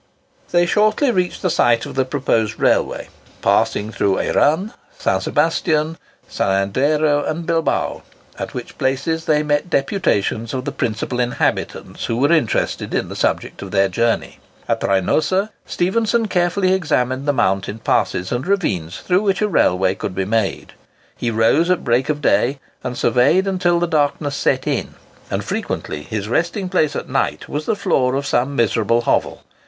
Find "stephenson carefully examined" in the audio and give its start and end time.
15.67-17.27